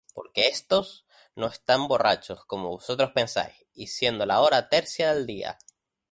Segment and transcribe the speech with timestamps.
[0.15, 1.05] Porque éstos
[1.35, 3.53] no están borrachos, como vosotros pensáis,
[3.85, 5.59] siendo la hora tercia del día;